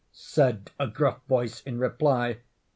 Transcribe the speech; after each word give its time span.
said 0.13 0.71
a 0.79 0.87
gruff 0.87 1.23
voice, 1.27 1.61
in 1.61 1.77
reply. 1.77 2.37